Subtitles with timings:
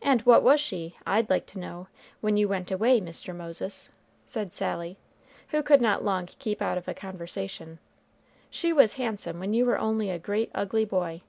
[0.00, 1.88] "And what was she, I'd like to know,
[2.20, 3.34] when you went away, Mr.
[3.34, 3.88] Moses?"
[4.24, 4.98] said Sally,
[5.48, 7.80] who could not long keep out of a conversation.
[8.50, 11.22] "She was handsome when you were only a great ugly boy."